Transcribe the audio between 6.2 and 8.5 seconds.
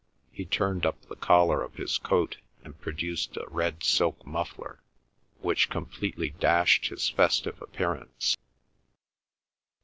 dashed his festive appearance.